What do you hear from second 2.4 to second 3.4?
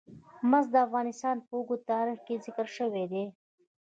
ذکر شوی دی.